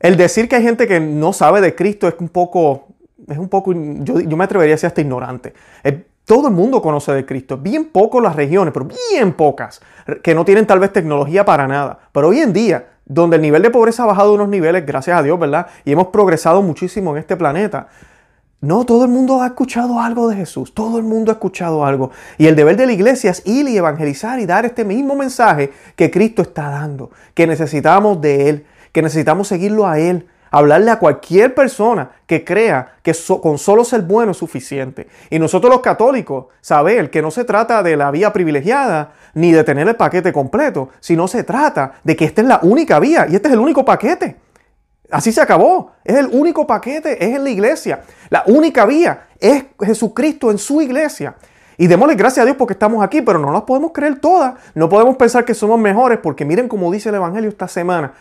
el 0.00 0.16
decir 0.16 0.48
que 0.48 0.56
hay 0.56 0.62
gente 0.62 0.88
que 0.88 0.98
no 0.98 1.32
sabe 1.34 1.60
de 1.60 1.74
Cristo 1.74 2.08
es 2.08 2.14
un 2.18 2.30
poco 2.30 2.88
es 3.28 3.38
un 3.38 3.48
poco, 3.48 3.72
yo, 3.72 4.36
me 4.36 4.44
atrevería 4.44 4.74
a 4.74 4.76
decir 4.76 4.86
hasta 4.86 5.00
ignorante. 5.00 5.54
Eh, 5.84 6.06
todo 6.24 6.48
el 6.48 6.54
mundo 6.54 6.80
conoce 6.80 7.12
de 7.12 7.26
Cristo, 7.26 7.56
bien 7.56 7.86
pocos 7.86 8.22
las 8.22 8.36
regiones, 8.36 8.72
pero 8.72 8.86
bien 8.86 9.32
pocas, 9.32 9.80
que 10.22 10.34
no 10.34 10.44
tienen 10.44 10.66
tal 10.66 10.78
vez 10.78 10.92
tecnología 10.92 11.44
para 11.44 11.66
nada. 11.66 11.98
Pero 12.12 12.28
hoy 12.28 12.38
en 12.38 12.52
día, 12.52 12.90
donde 13.04 13.36
el 13.36 13.42
nivel 13.42 13.62
de 13.62 13.70
pobreza 13.70 14.04
ha 14.04 14.06
bajado 14.06 14.34
unos 14.34 14.48
niveles, 14.48 14.86
gracias 14.86 15.18
a 15.18 15.22
Dios, 15.22 15.38
¿verdad? 15.38 15.66
Y 15.84 15.92
hemos 15.92 16.08
progresado 16.08 16.62
muchísimo 16.62 17.12
en 17.12 17.18
este 17.18 17.36
planeta. 17.36 17.88
No, 18.60 18.84
todo 18.84 19.04
el 19.04 19.10
mundo 19.10 19.42
ha 19.42 19.46
escuchado 19.46 20.00
algo 20.00 20.28
de 20.28 20.36
Jesús, 20.36 20.74
todo 20.74 20.98
el 20.98 21.04
mundo 21.04 21.32
ha 21.32 21.34
escuchado 21.34 21.84
algo. 21.84 22.10
Y 22.36 22.46
el 22.46 22.54
deber 22.54 22.76
de 22.76 22.86
la 22.86 22.92
iglesia 22.92 23.30
es 23.30 23.42
ir 23.46 23.66
y 23.68 23.76
evangelizar 23.78 24.38
y 24.38 24.44
dar 24.44 24.66
este 24.66 24.84
mismo 24.84 25.16
mensaje 25.16 25.72
que 25.96 26.10
Cristo 26.10 26.42
está 26.42 26.68
dando, 26.68 27.10
que 27.32 27.46
necesitamos 27.46 28.20
de 28.20 28.50
Él, 28.50 28.66
que 28.92 29.00
necesitamos 29.00 29.48
seguirlo 29.48 29.86
a 29.86 29.98
Él, 29.98 30.28
hablarle 30.50 30.90
a 30.90 30.98
cualquier 30.98 31.54
persona 31.54 32.10
que 32.26 32.44
crea 32.44 32.94
que 33.02 33.14
con 33.40 33.58
solo 33.58 33.84
ser 33.84 34.02
bueno 34.02 34.32
es 34.32 34.38
suficiente. 34.38 35.08
Y 35.30 35.38
nosotros 35.38 35.72
los 35.72 35.80
católicos, 35.80 36.46
saber 36.60 37.10
que 37.10 37.22
no 37.22 37.30
se 37.30 37.44
trata 37.44 37.82
de 37.82 37.96
la 37.96 38.10
vía 38.10 38.32
privilegiada 38.32 39.12
ni 39.34 39.52
de 39.52 39.64
tener 39.64 39.88
el 39.88 39.96
paquete 39.96 40.32
completo, 40.32 40.90
sino 41.00 41.28
se 41.28 41.44
trata 41.44 41.92
de 42.04 42.16
que 42.16 42.24
esta 42.24 42.42
es 42.42 42.48
la 42.48 42.60
única 42.62 42.98
vía 42.98 43.26
y 43.28 43.36
este 43.36 43.48
es 43.48 43.54
el 43.54 43.60
único 43.60 43.84
paquete. 43.84 44.36
Así 45.10 45.32
se 45.32 45.40
acabó. 45.40 45.92
Es 46.04 46.16
el 46.16 46.26
único 46.26 46.66
paquete, 46.66 47.24
es 47.24 47.34
en 47.34 47.44
la 47.44 47.50
iglesia. 47.50 48.02
La 48.28 48.44
única 48.46 48.86
vía 48.86 49.26
es 49.38 49.64
Jesucristo 49.80 50.50
en 50.50 50.58
su 50.58 50.80
iglesia. 50.80 51.34
Y 51.76 51.86
démosle 51.86 52.14
gracias 52.14 52.42
a 52.42 52.44
Dios 52.44 52.56
porque 52.56 52.74
estamos 52.74 53.02
aquí, 53.02 53.22
pero 53.22 53.38
no 53.38 53.50
las 53.52 53.62
podemos 53.62 53.92
creer 53.92 54.20
todas. 54.20 54.54
No 54.74 54.88
podemos 54.88 55.16
pensar 55.16 55.44
que 55.44 55.54
somos 55.54 55.80
mejores 55.80 56.18
porque 56.22 56.44
miren 56.44 56.68
como 56.68 56.92
dice 56.92 57.08
el 57.08 57.14
Evangelio 57.14 57.48
esta 57.48 57.68
semana. 57.68 58.12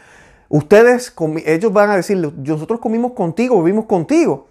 Ustedes, 0.50 1.14
ellos 1.46 1.72
van 1.72 1.92
a 1.92 1.96
decirle, 1.96 2.32
nosotros 2.36 2.80
comimos 2.80 3.14
contigo, 3.14 3.64
vivimos 3.64 3.86
contigo. 3.86 4.48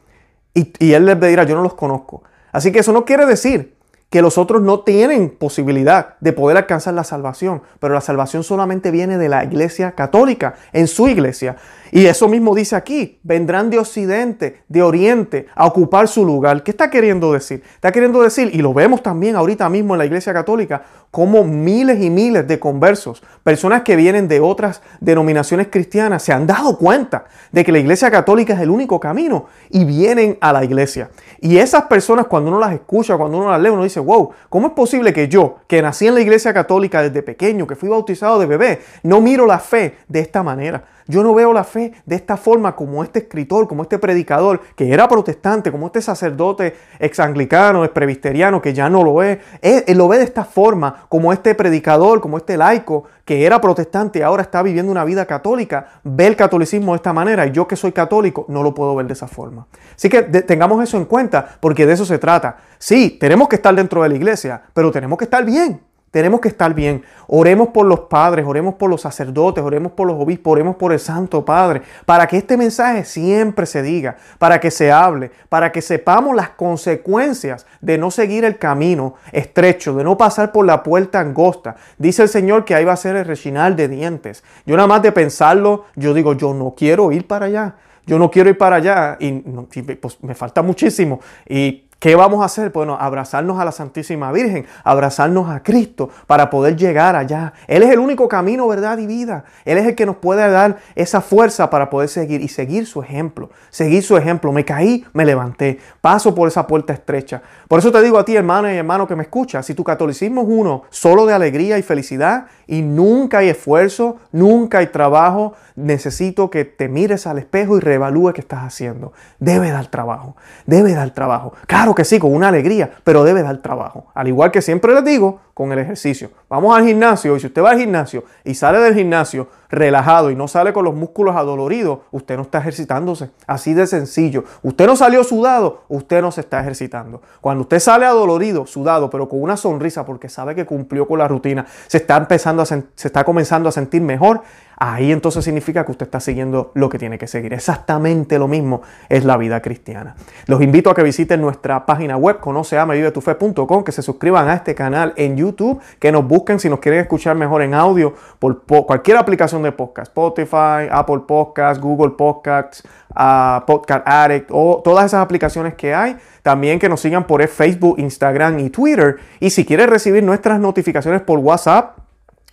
Y, 0.54 0.92
él 0.92 1.04
les 1.04 1.20
dirá, 1.20 1.44
yo 1.44 1.54
no 1.54 1.62
los 1.62 1.74
conozco. 1.74 2.22
Así 2.52 2.72
que 2.72 2.78
eso 2.78 2.92
no 2.92 3.04
quiere 3.04 3.26
decir 3.26 3.77
que 4.10 4.22
los 4.22 4.38
otros 4.38 4.62
no 4.62 4.80
tienen 4.80 5.28
posibilidad 5.28 6.16
de 6.20 6.32
poder 6.32 6.56
alcanzar 6.56 6.94
la 6.94 7.04
salvación, 7.04 7.62
pero 7.78 7.92
la 7.92 8.00
salvación 8.00 8.42
solamente 8.42 8.90
viene 8.90 9.18
de 9.18 9.28
la 9.28 9.44
iglesia 9.44 9.92
católica, 9.92 10.54
en 10.72 10.86
su 10.86 11.08
iglesia. 11.08 11.56
Y 11.90 12.06
eso 12.06 12.28
mismo 12.28 12.54
dice 12.54 12.76
aquí, 12.76 13.18
vendrán 13.22 13.70
de 13.70 13.78
occidente, 13.78 14.62
de 14.68 14.82
oriente, 14.82 15.46
a 15.54 15.66
ocupar 15.66 16.08
su 16.08 16.24
lugar. 16.24 16.62
¿Qué 16.62 16.70
está 16.70 16.90
queriendo 16.90 17.32
decir? 17.32 17.62
Está 17.74 17.92
queriendo 17.92 18.22
decir, 18.22 18.50
y 18.52 18.58
lo 18.58 18.74
vemos 18.74 19.02
también 19.02 19.36
ahorita 19.36 19.68
mismo 19.68 19.94
en 19.94 19.98
la 19.98 20.06
iglesia 20.06 20.32
católica, 20.32 20.82
como 21.10 21.44
miles 21.44 22.02
y 22.02 22.10
miles 22.10 22.46
de 22.46 22.58
conversos, 22.58 23.22
personas 23.42 23.82
que 23.82 23.96
vienen 23.96 24.28
de 24.28 24.40
otras 24.40 24.82
denominaciones 25.00 25.68
cristianas, 25.70 26.22
se 26.22 26.32
han 26.32 26.46
dado 26.46 26.76
cuenta 26.76 27.24
de 27.50 27.64
que 27.64 27.72
la 27.72 27.78
iglesia 27.78 28.10
católica 28.10 28.52
es 28.52 28.60
el 28.60 28.70
único 28.70 29.00
camino 29.00 29.46
y 29.70 29.84
vienen 29.84 30.36
a 30.40 30.52
la 30.52 30.64
iglesia. 30.64 31.10
Y 31.40 31.56
esas 31.56 31.84
personas 31.84 32.26
cuando 32.26 32.50
uno 32.50 32.60
las 32.60 32.74
escucha, 32.74 33.16
cuando 33.16 33.38
uno 33.38 33.50
las 33.50 33.60
lee, 33.60 33.70
uno 33.70 33.84
dice, 33.84 33.97
wow, 34.00 34.30
¿cómo 34.48 34.68
es 34.68 34.72
posible 34.72 35.12
que 35.12 35.28
yo, 35.28 35.56
que 35.66 35.82
nací 35.82 36.06
en 36.06 36.14
la 36.14 36.20
iglesia 36.20 36.52
católica 36.54 37.02
desde 37.02 37.22
pequeño, 37.22 37.66
que 37.66 37.76
fui 37.76 37.88
bautizado 37.88 38.38
de 38.38 38.46
bebé, 38.46 38.80
no 39.02 39.20
miro 39.20 39.46
la 39.46 39.58
fe 39.58 39.98
de 40.08 40.20
esta 40.20 40.42
manera? 40.42 40.84
Yo 41.10 41.22
no 41.22 41.34
veo 41.34 41.54
la 41.54 41.64
fe 41.64 41.94
de 42.04 42.16
esta 42.16 42.36
forma 42.36 42.76
como 42.76 43.02
este 43.02 43.20
escritor, 43.20 43.66
como 43.66 43.82
este 43.82 43.98
predicador, 43.98 44.60
que 44.76 44.92
era 44.92 45.08
protestante, 45.08 45.72
como 45.72 45.86
este 45.86 46.02
sacerdote 46.02 46.76
exanglicano, 46.98 47.82
exprevisteriano, 47.82 48.60
que 48.60 48.74
ya 48.74 48.90
no 48.90 49.02
lo 49.02 49.22
es. 49.22 49.38
Él, 49.62 49.84
lo 49.96 50.06
ve 50.06 50.18
de 50.18 50.24
esta 50.24 50.44
forma, 50.44 51.06
como 51.08 51.32
este 51.32 51.54
predicador, 51.54 52.20
como 52.20 52.36
este 52.36 52.58
laico, 52.58 53.04
que 53.24 53.46
era 53.46 53.58
protestante 53.58 54.18
y 54.18 54.22
ahora 54.22 54.42
está 54.42 54.62
viviendo 54.62 54.92
una 54.92 55.04
vida 55.04 55.24
católica, 55.24 56.00
ve 56.04 56.26
el 56.26 56.36
catolicismo 56.36 56.92
de 56.92 56.96
esta 56.96 57.14
manera 57.14 57.46
y 57.46 57.52
yo 57.52 57.66
que 57.66 57.76
soy 57.76 57.92
católico 57.92 58.44
no 58.48 58.62
lo 58.62 58.74
puedo 58.74 58.94
ver 58.94 59.06
de 59.06 59.12
esa 59.14 59.28
forma. 59.28 59.66
Así 59.94 60.10
que 60.10 60.22
tengamos 60.22 60.82
eso 60.82 60.98
en 60.98 61.06
cuenta 61.06 61.56
porque 61.60 61.86
de 61.86 61.94
eso 61.94 62.04
se 62.04 62.18
trata. 62.18 62.56
Sí, 62.78 63.16
tenemos 63.18 63.48
que 63.48 63.56
estar 63.56 63.74
dentro 63.74 63.87
de 63.88 64.08
la 64.08 64.14
iglesia, 64.14 64.62
pero 64.74 64.90
tenemos 64.90 65.18
que 65.18 65.24
estar 65.24 65.44
bien. 65.44 65.80
Tenemos 66.10 66.40
que 66.40 66.48
estar 66.48 66.72
bien. 66.72 67.02
Oremos 67.26 67.68
por 67.68 67.84
los 67.84 68.00
padres, 68.00 68.46
oremos 68.46 68.74
por 68.74 68.88
los 68.88 69.02
sacerdotes, 69.02 69.62
oremos 69.62 69.92
por 69.92 70.06
los 70.06 70.16
obispos, 70.18 70.52
oremos 70.52 70.76
por 70.76 70.92
el 70.92 71.00
Santo 71.00 71.44
Padre, 71.44 71.82
para 72.06 72.26
que 72.26 72.38
este 72.38 72.56
mensaje 72.56 73.04
siempre 73.04 73.66
se 73.66 73.82
diga, 73.82 74.16
para 74.38 74.58
que 74.58 74.70
se 74.70 74.90
hable, 74.90 75.30
para 75.50 75.70
que 75.70 75.82
sepamos 75.82 76.34
las 76.34 76.50
consecuencias 76.50 77.66
de 77.82 77.98
no 77.98 78.10
seguir 78.10 78.46
el 78.46 78.56
camino 78.56 79.16
estrecho, 79.32 79.94
de 79.94 80.04
no 80.04 80.16
pasar 80.16 80.50
por 80.50 80.64
la 80.64 80.82
puerta 80.82 81.20
angosta. 81.20 81.76
Dice 81.98 82.22
el 82.22 82.28
Señor 82.30 82.64
que 82.64 82.74
ahí 82.74 82.86
va 82.86 82.94
a 82.94 82.96
ser 82.96 83.14
el 83.16 83.26
rechinar 83.26 83.76
de 83.76 83.88
dientes. 83.88 84.42
Yo 84.64 84.76
nada 84.76 84.88
más 84.88 85.02
de 85.02 85.12
pensarlo, 85.12 85.84
yo 85.94 86.14
digo, 86.14 86.32
yo 86.32 86.54
no 86.54 86.74
quiero 86.74 87.12
ir 87.12 87.26
para 87.26 87.46
allá. 87.46 87.74
Yo 88.06 88.18
no 88.18 88.30
quiero 88.30 88.48
ir 88.48 88.56
para 88.56 88.76
allá 88.76 89.18
y 89.20 89.32
pues, 89.32 90.16
me 90.22 90.34
falta 90.34 90.62
muchísimo. 90.62 91.20
Y 91.46 91.87
¿Qué 91.98 92.14
vamos 92.14 92.42
a 92.42 92.44
hacer? 92.44 92.70
Bueno, 92.70 92.96
abrazarnos 93.00 93.58
a 93.58 93.64
la 93.64 93.72
Santísima 93.72 94.30
Virgen, 94.30 94.66
abrazarnos 94.84 95.50
a 95.50 95.64
Cristo 95.64 96.10
para 96.28 96.48
poder 96.48 96.76
llegar 96.76 97.16
allá. 97.16 97.54
Él 97.66 97.82
es 97.82 97.90
el 97.90 97.98
único 97.98 98.28
camino, 98.28 98.68
verdad 98.68 98.98
y 98.98 99.08
vida. 99.08 99.42
Él 99.64 99.78
es 99.78 99.86
el 99.86 99.96
que 99.96 100.06
nos 100.06 100.14
puede 100.14 100.48
dar 100.48 100.76
esa 100.94 101.20
fuerza 101.20 101.70
para 101.70 101.90
poder 101.90 102.08
seguir 102.08 102.40
y 102.40 102.46
seguir 102.46 102.86
su 102.86 103.02
ejemplo. 103.02 103.50
Seguir 103.70 104.04
su 104.04 104.16
ejemplo. 104.16 104.52
Me 104.52 104.64
caí, 104.64 105.04
me 105.12 105.24
levanté. 105.24 105.80
Paso 106.00 106.36
por 106.36 106.46
esa 106.46 106.68
puerta 106.68 106.92
estrecha. 106.92 107.42
Por 107.66 107.80
eso 107.80 107.90
te 107.90 108.00
digo 108.00 108.16
a 108.16 108.24
ti, 108.24 108.36
hermano 108.36 108.72
y 108.72 108.76
hermano 108.76 109.08
que 109.08 109.16
me 109.16 109.24
escucha, 109.24 109.64
si 109.64 109.74
tu 109.74 109.82
catolicismo 109.82 110.42
es 110.42 110.48
uno 110.48 110.84
solo 110.90 111.26
de 111.26 111.34
alegría 111.34 111.78
y 111.78 111.82
felicidad 111.82 112.46
y 112.68 112.82
nunca 112.82 113.38
hay 113.38 113.48
esfuerzo, 113.48 114.18
nunca 114.30 114.78
hay 114.78 114.86
trabajo, 114.86 115.54
necesito 115.74 116.48
que 116.48 116.64
te 116.64 116.88
mires 116.88 117.26
al 117.26 117.38
espejo 117.38 117.76
y 117.76 117.80
reevalúe 117.80 118.32
qué 118.34 118.40
estás 118.40 118.62
haciendo. 118.62 119.12
Debe 119.40 119.70
dar 119.70 119.88
trabajo. 119.88 120.36
Debe 120.64 120.94
dar 120.94 121.10
trabajo. 121.10 121.54
Claro 121.66 121.87
que 121.94 122.04
sí, 122.04 122.18
con 122.18 122.34
una 122.34 122.48
alegría, 122.48 122.90
pero 123.04 123.24
debe 123.24 123.42
dar 123.42 123.58
trabajo. 123.58 124.06
Al 124.14 124.28
igual 124.28 124.50
que 124.50 124.62
siempre 124.62 124.94
les 124.94 125.04
digo, 125.04 125.40
con 125.54 125.72
el 125.72 125.78
ejercicio. 125.78 126.30
Vamos 126.48 126.76
al 126.76 126.84
gimnasio 126.84 127.36
y 127.36 127.40
si 127.40 127.46
usted 127.46 127.62
va 127.62 127.70
al 127.70 127.78
gimnasio 127.78 128.24
y 128.44 128.54
sale 128.54 128.78
del 128.78 128.94
gimnasio 128.94 129.48
relajado 129.70 130.30
y 130.30 130.36
no 130.36 130.48
sale 130.48 130.72
con 130.72 130.84
los 130.84 130.94
músculos 130.94 131.36
adoloridos, 131.36 132.00
usted 132.10 132.36
no 132.36 132.42
está 132.42 132.58
ejercitándose. 132.58 133.30
Así 133.46 133.74
de 133.74 133.86
sencillo. 133.86 134.44
Usted 134.62 134.86
no 134.86 134.96
salió 134.96 135.24
sudado, 135.24 135.82
usted 135.88 136.22
no 136.22 136.32
se 136.32 136.40
está 136.40 136.60
ejercitando. 136.60 137.22
Cuando 137.40 137.62
usted 137.62 137.78
sale 137.78 138.06
adolorido, 138.06 138.66
sudado, 138.66 139.10
pero 139.10 139.28
con 139.28 139.42
una 139.42 139.56
sonrisa 139.56 140.06
porque 140.06 140.28
sabe 140.28 140.54
que 140.54 140.66
cumplió 140.66 141.06
con 141.06 141.18
la 141.18 141.28
rutina, 141.28 141.66
se 141.86 141.98
está 141.98 142.16
empezando 142.16 142.62
a 142.62 142.66
se 142.66 142.84
está 142.94 143.24
comenzando 143.24 143.68
a 143.68 143.72
sentir 143.72 144.02
mejor, 144.02 144.42
ahí 144.78 145.10
entonces 145.10 145.44
significa 145.44 145.84
que 145.84 145.90
usted 145.90 146.06
está 146.06 146.20
siguiendo 146.20 146.70
lo 146.74 146.88
que 146.88 146.98
tiene 146.98 147.18
que 147.18 147.26
seguir. 147.26 147.52
Exactamente 147.52 148.38
lo 148.38 148.46
mismo 148.46 148.82
es 149.08 149.24
la 149.24 149.36
vida 149.36 149.60
cristiana. 149.60 150.14
Los 150.46 150.62
invito 150.62 150.90
a 150.90 150.94
que 150.94 151.02
visiten 151.02 151.40
nuestra 151.40 151.84
página 151.84 152.16
web 152.16 152.38
conoceamevivetufe.com, 152.40 153.84
que 153.84 153.92
se 153.92 154.02
suscriban 154.02 154.48
a 154.48 154.54
este 154.54 154.74
canal 154.74 155.12
en 155.16 155.36
YouTube, 155.36 155.80
que 155.98 156.12
nos 156.12 156.26
busquen 156.26 156.60
si 156.60 156.68
nos 156.68 156.78
quieren 156.78 157.00
escuchar 157.00 157.36
mejor 157.36 157.62
en 157.62 157.74
audio 157.74 158.14
por, 158.38 158.62
cualquier 158.62 159.16
de 159.62 159.72
podcast, 159.72 160.08
Spotify, 160.08 160.88
Apple 160.90 161.20
Podcasts, 161.26 161.82
Google 161.82 162.10
Podcasts, 162.10 162.82
uh, 163.10 163.64
Podcast 163.66 164.06
Addict 164.06 164.50
o 164.50 164.80
todas 164.82 165.06
esas 165.06 165.22
aplicaciones 165.22 165.74
que 165.74 165.94
hay. 165.94 166.16
También 166.42 166.78
que 166.78 166.88
nos 166.88 167.00
sigan 167.00 167.26
por 167.26 167.46
Facebook, 167.46 167.98
Instagram 167.98 168.58
y 168.60 168.70
Twitter. 168.70 169.16
Y 169.40 169.50
si 169.50 169.64
quieres 169.64 169.88
recibir 169.88 170.22
nuestras 170.22 170.60
notificaciones 170.60 171.20
por 171.22 171.38
WhatsApp, 171.38 172.07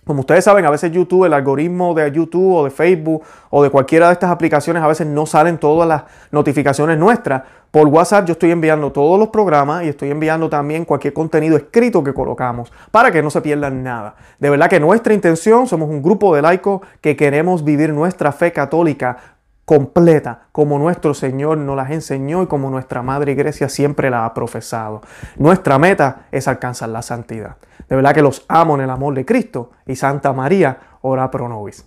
como 0.06 0.20
ustedes 0.20 0.44
saben, 0.44 0.64
a 0.64 0.70
veces 0.70 0.92
YouTube, 0.92 1.24
el 1.24 1.32
algoritmo 1.32 1.92
de 1.92 2.12
YouTube 2.12 2.54
o 2.54 2.64
de 2.64 2.70
Facebook 2.70 3.24
o 3.50 3.60
de 3.64 3.70
cualquiera 3.70 4.06
de 4.06 4.12
estas 4.12 4.30
aplicaciones, 4.30 4.80
a 4.80 4.86
veces 4.86 5.04
no 5.04 5.26
salen 5.26 5.58
todas 5.58 5.88
las 5.88 6.04
notificaciones 6.30 6.96
nuestras. 6.96 7.42
Por 7.72 7.88
WhatsApp 7.88 8.24
yo 8.24 8.32
estoy 8.32 8.52
enviando 8.52 8.92
todos 8.92 9.18
los 9.18 9.30
programas 9.30 9.82
y 9.82 9.88
estoy 9.88 10.12
enviando 10.12 10.48
también 10.48 10.84
cualquier 10.84 11.12
contenido 11.12 11.56
escrito 11.56 12.04
que 12.04 12.14
colocamos 12.14 12.72
para 12.92 13.10
que 13.10 13.20
no 13.20 13.30
se 13.30 13.40
pierdan 13.40 13.82
nada. 13.82 14.14
De 14.38 14.48
verdad 14.48 14.70
que 14.70 14.78
nuestra 14.78 15.12
intención, 15.12 15.66
somos 15.66 15.90
un 15.90 16.00
grupo 16.00 16.36
de 16.36 16.40
laicos 16.40 16.82
que 17.00 17.16
queremos 17.16 17.64
vivir 17.64 17.92
nuestra 17.92 18.30
fe 18.30 18.52
católica 18.52 19.16
completa, 19.66 20.46
como 20.52 20.78
nuestro 20.78 21.12
Señor 21.12 21.58
nos 21.58 21.76
las 21.76 21.90
enseñó 21.90 22.42
y 22.42 22.46
como 22.46 22.70
nuestra 22.70 23.02
Madre 23.02 23.32
Iglesia 23.32 23.68
siempre 23.68 24.08
la 24.08 24.24
ha 24.24 24.32
profesado. 24.32 25.02
Nuestra 25.36 25.78
meta 25.78 26.26
es 26.30 26.48
alcanzar 26.48 26.88
la 26.88 27.02
santidad. 27.02 27.56
De 27.88 27.96
verdad 27.96 28.14
que 28.14 28.22
los 28.22 28.44
amo 28.48 28.76
en 28.76 28.82
el 28.82 28.90
amor 28.90 29.14
de 29.14 29.26
Cristo 29.26 29.72
y 29.84 29.96
Santa 29.96 30.32
María, 30.32 30.78
ora 31.02 31.30
pro 31.30 31.48
nobis. 31.48 31.84